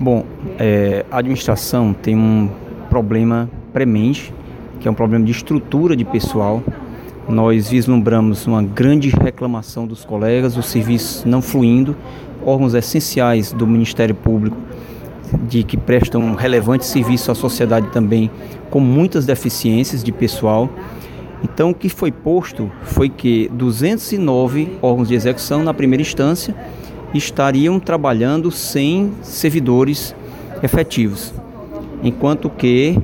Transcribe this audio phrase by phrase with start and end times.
[0.00, 0.24] Bom,
[0.58, 2.48] é, a administração tem um
[2.88, 4.32] problema premente,
[4.80, 6.62] que é um problema de estrutura de pessoal.
[7.28, 11.94] Nós vislumbramos uma grande reclamação dos colegas, o serviço não fluindo,
[12.46, 14.56] órgãos essenciais do Ministério Público
[15.46, 18.30] de que prestam um relevante serviço à sociedade também,
[18.70, 20.70] com muitas deficiências de pessoal.
[21.44, 26.54] Então, o que foi posto foi que 209 órgãos de execução, na primeira instância,
[27.14, 30.14] estariam trabalhando sem servidores
[30.62, 31.32] efetivos,
[32.02, 32.98] enquanto que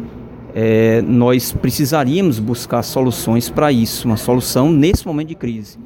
[0.54, 5.78] é, nós precisaríamos buscar soluções para isso, uma solução nesse momento de crise.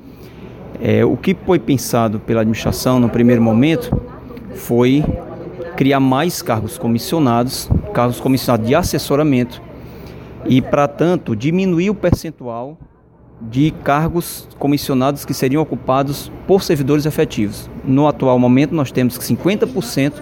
[0.81, 3.91] É, o que foi pensado pela administração no primeiro momento
[4.55, 5.05] foi
[5.77, 9.61] criar mais cargos comissionados, cargos comissionados de assessoramento,
[10.47, 12.79] e, para tanto, diminuir o percentual
[13.41, 17.71] de cargos comissionados que seriam ocupados por servidores efetivos.
[17.85, 20.13] No atual momento, nós temos que 50%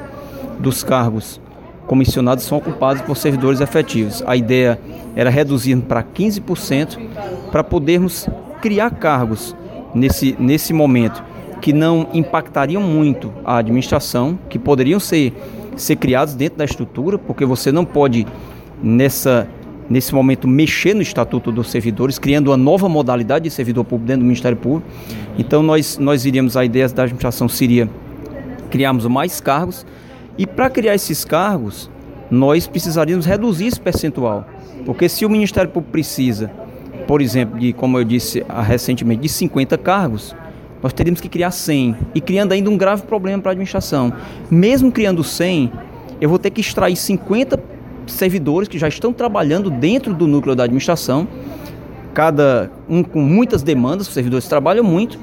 [0.59, 1.41] dos cargos
[1.87, 4.23] comissionados são ocupados por servidores efetivos.
[4.27, 4.79] A ideia
[5.17, 6.99] era reduzir para 15%
[7.51, 8.29] para podermos
[8.61, 9.57] criar cargos
[9.95, 11.25] nesse, nesse momento
[11.61, 15.33] que não impactariam muito a administração, que poderiam ser,
[15.77, 18.27] ser criados dentro da estrutura, porque você não pode,
[18.81, 19.49] nessa
[19.89, 24.21] nesse momento, mexer no Estatuto dos Servidores, criando uma nova modalidade de servidor público dentro
[24.21, 24.89] do Ministério Público.
[25.39, 27.89] Então, nós, nós iríamos, a ideia da administração seria
[28.71, 29.87] criarmos mais cargos,
[30.37, 31.91] e para criar esses cargos,
[32.31, 34.47] nós precisaríamos reduzir esse percentual.
[34.85, 36.51] Porque se o Ministério Público precisa,
[37.07, 40.37] por exemplo, de, como eu disse recentemente, de 50 cargos,
[40.83, 41.97] nós teríamos que criar 100.
[42.15, 44.13] E criando ainda um grave problema para a administração.
[44.51, 45.73] Mesmo criando 100,
[46.21, 47.59] eu vou ter que extrair 50
[48.09, 51.27] servidores que já estão trabalhando dentro do núcleo da administração,
[52.15, 55.19] cada um com muitas demandas, os servidores trabalham muito,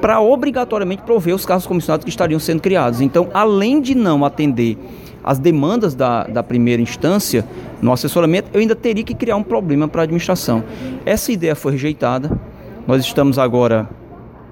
[0.00, 3.00] para obrigatoriamente prover os cargos comissionados que estariam sendo criados.
[3.00, 4.78] Então, além de não atender
[5.24, 7.44] as demandas da, da primeira instância
[7.82, 10.62] no assessoramento, eu ainda teria que criar um problema para a administração.
[11.04, 12.38] Essa ideia foi rejeitada.
[12.86, 13.88] Nós estamos agora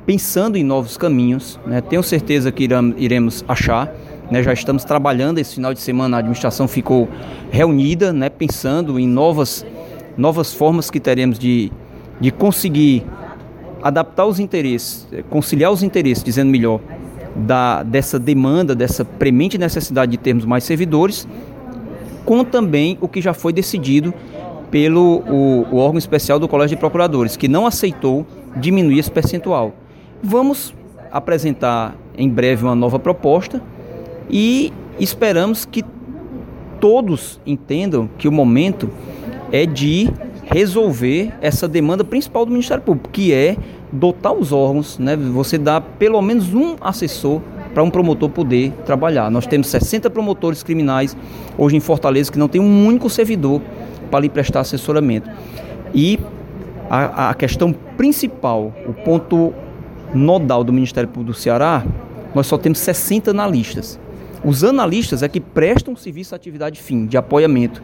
[0.04, 1.58] pensando em novos caminhos.
[1.66, 1.80] Né?
[1.80, 3.92] Tenho certeza que iremos achar.
[4.30, 7.08] Né, já estamos trabalhando esse final de semana, a administração ficou
[7.50, 9.64] reunida, né, pensando em novas,
[10.16, 11.70] novas formas que teremos de,
[12.20, 13.04] de conseguir
[13.80, 16.80] adaptar os interesses, eh, conciliar os interesses, dizendo melhor,
[17.36, 21.28] da, dessa demanda, dessa premente necessidade de termos mais servidores,
[22.24, 24.12] com também o que já foi decidido
[24.72, 28.26] pelo o, o órgão especial do Colégio de Procuradores, que não aceitou
[28.56, 29.72] diminuir esse percentual.
[30.20, 30.74] Vamos
[31.12, 33.62] apresentar em breve uma nova proposta
[34.28, 35.84] e esperamos que
[36.80, 38.90] todos entendam que o momento
[39.52, 40.08] é de
[40.44, 43.56] resolver essa demanda principal do Ministério Público, que é
[43.90, 45.16] dotar os órgãos, né?
[45.16, 47.40] Você dá pelo menos um assessor
[47.72, 49.30] para um promotor poder trabalhar.
[49.30, 51.16] Nós temos 60 promotores criminais
[51.58, 53.60] hoje em Fortaleza que não tem um único servidor
[54.10, 55.28] para lhe prestar assessoramento.
[55.94, 56.18] E
[56.88, 59.52] a, a questão principal, o ponto
[60.14, 61.84] nodal do Ministério Público do Ceará,
[62.34, 63.98] nós só temos 60 analistas.
[64.46, 67.82] Os analistas é que prestam serviço à atividade fim, de apoiamento.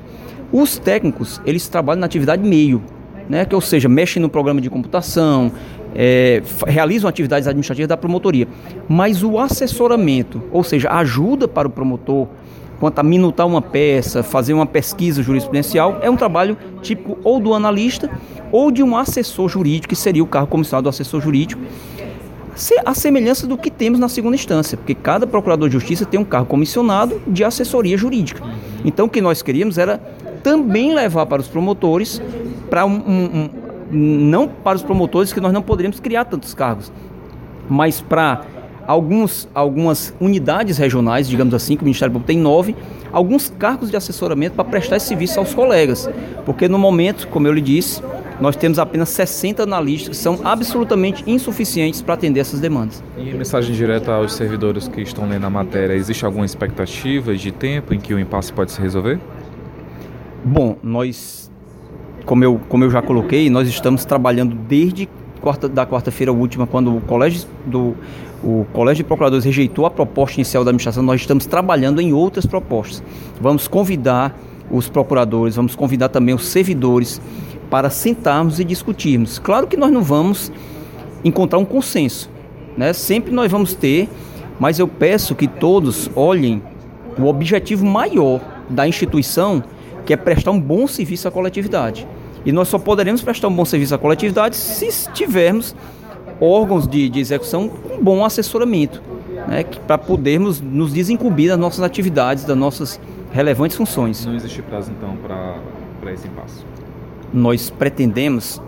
[0.52, 2.80] Os técnicos, eles trabalham na atividade meio,
[3.28, 3.44] né?
[3.44, 5.50] que, ou seja, mexem no programa de computação,
[5.92, 8.46] é, realizam atividades administrativas da promotoria.
[8.88, 12.28] Mas o assessoramento, ou seja, ajuda para o promotor
[12.78, 17.54] quanto a minutar uma peça, fazer uma pesquisa jurisprudencial, é um trabalho típico ou do
[17.54, 18.08] analista
[18.52, 21.60] ou de um assessor jurídico, que seria o cargo comissário do assessor jurídico,
[22.84, 26.24] a semelhança do que temos na segunda instância, porque cada procurador de justiça tem um
[26.24, 28.42] cargo comissionado de assessoria jurídica.
[28.84, 29.98] Então, o que nós queríamos era
[30.42, 32.20] também levar para os promotores,
[32.68, 33.50] para um, um, um,
[33.92, 36.92] não para os promotores que nós não poderíamos criar tantos cargos,
[37.68, 38.42] mas para
[38.86, 42.74] alguns, algumas unidades regionais, digamos assim, que o Ministério Público tem nove,
[43.12, 46.08] alguns cargos de assessoramento para prestar esse serviço aos colegas,
[46.44, 48.02] porque no momento, como eu lhe disse,
[48.42, 53.02] nós temos apenas 60 analistas que são absolutamente insuficientes para atender essas demandas.
[53.16, 57.94] E mensagem direta aos servidores que estão lendo a matéria, existe alguma expectativa de tempo
[57.94, 59.20] em que o impasse pode se resolver?
[60.44, 61.52] Bom, nós,
[62.26, 65.08] como eu, como eu já coloquei, nós estamos trabalhando desde
[65.40, 67.94] quarta, da quarta-feira última, quando o colégio do
[68.44, 72.44] o Colégio de Procuradores rejeitou a proposta inicial da administração, nós estamos trabalhando em outras
[72.44, 73.00] propostas.
[73.40, 74.36] Vamos convidar
[74.68, 77.20] os procuradores, vamos convidar também os servidores
[77.72, 79.38] para sentarmos e discutirmos.
[79.38, 80.52] Claro que nós não vamos
[81.24, 82.28] encontrar um consenso,
[82.76, 82.92] né?
[82.92, 84.10] Sempre nós vamos ter,
[84.60, 86.62] mas eu peço que todos olhem
[87.18, 89.64] o objetivo maior da instituição,
[90.04, 92.06] que é prestar um bom serviço à coletividade.
[92.44, 95.74] E nós só poderemos prestar um bom serviço à coletividade se tivermos
[96.38, 99.02] órgãos de, de execução com bom assessoramento.
[99.48, 103.00] né, para podermos nos desincumbir das nossas atividades, das nossas
[103.32, 104.26] relevantes funções.
[104.26, 106.62] Não existe prazo, então, para esse impasse?
[107.32, 108.60] Nós pretendemos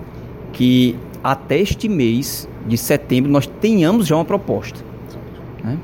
[0.52, 4.84] que até este mês de setembro nós tenhamos já uma proposta.
[5.62, 5.78] Né?